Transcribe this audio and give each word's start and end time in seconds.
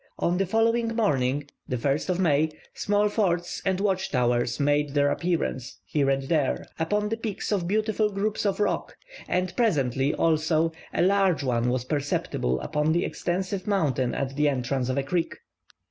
On 0.17 0.37
the 0.39 0.47
following 0.47 0.95
morning 0.95 1.45
(1st 1.69 2.09
of 2.09 2.19
May) 2.19 2.49
small 2.73 3.07
forts 3.07 3.61
and 3.63 3.79
watch 3.79 4.09
towers 4.09 4.59
made 4.59 4.95
their 4.95 5.11
appearance, 5.11 5.77
here 5.85 6.09
and 6.09 6.23
there, 6.23 6.65
upon 6.79 7.09
the 7.09 7.17
peaks 7.17 7.51
of 7.51 7.67
beautiful 7.67 8.09
groups 8.11 8.43
of 8.43 8.59
rock, 8.59 8.97
and 9.27 9.55
presently, 9.55 10.11
also, 10.15 10.71
a 10.91 11.03
large 11.03 11.43
one 11.43 11.69
was 11.69 11.85
perceptible 11.85 12.59
upon 12.61 12.87
an 12.87 12.95
extensive 13.03 13.67
mountain 13.67 14.15
at 14.15 14.35
the 14.35 14.49
entrance 14.49 14.89
of 14.89 14.97
a 14.97 15.03
creek. 15.03 15.37